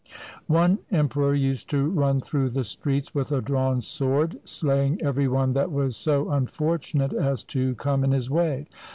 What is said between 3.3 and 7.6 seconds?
a drawn sword, slaying every one that was so unfortunate as